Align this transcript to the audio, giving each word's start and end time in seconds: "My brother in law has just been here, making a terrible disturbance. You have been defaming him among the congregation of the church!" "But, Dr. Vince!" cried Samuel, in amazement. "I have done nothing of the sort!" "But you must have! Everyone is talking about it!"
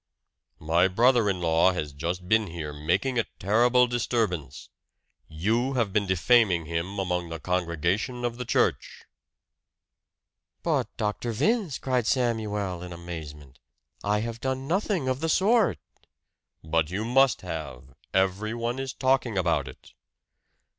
"My 0.57 0.87
brother 0.87 1.29
in 1.29 1.39
law 1.41 1.73
has 1.73 1.93
just 1.93 2.27
been 2.27 2.47
here, 2.47 2.73
making 2.73 3.19
a 3.19 3.25
terrible 3.37 3.85
disturbance. 3.85 4.69
You 5.27 5.73
have 5.73 5.93
been 5.93 6.07
defaming 6.07 6.65
him 6.65 6.97
among 6.97 7.29
the 7.29 7.39
congregation 7.39 8.25
of 8.25 8.37
the 8.39 8.43
church!" 8.43 9.03
"But, 10.63 10.87
Dr. 10.97 11.31
Vince!" 11.33 11.77
cried 11.77 12.07
Samuel, 12.07 12.81
in 12.81 12.91
amazement. 12.93 13.59
"I 14.03 14.21
have 14.21 14.41
done 14.41 14.67
nothing 14.67 15.07
of 15.07 15.19
the 15.19 15.29
sort!" 15.29 15.77
"But 16.63 16.89
you 16.89 17.05
must 17.05 17.41
have! 17.41 17.93
Everyone 18.11 18.79
is 18.79 18.93
talking 18.93 19.37
about 19.37 19.67
it!" 19.67 19.91